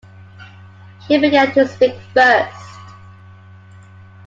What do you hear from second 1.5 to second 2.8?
to speak first.